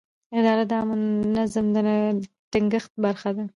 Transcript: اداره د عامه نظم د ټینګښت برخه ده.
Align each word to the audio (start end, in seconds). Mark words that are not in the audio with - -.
اداره 0.37 0.63
د 0.69 0.71
عامه 0.77 0.95
نظم 1.35 1.65
د 1.75 1.77
ټینګښت 2.51 2.91
برخه 3.05 3.29
ده. 3.37 3.45